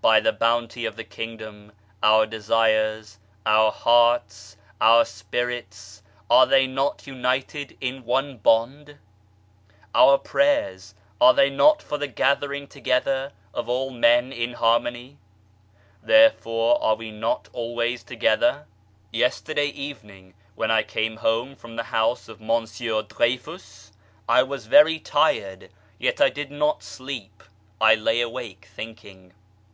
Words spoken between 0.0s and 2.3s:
By the Bounty of the Kingdom our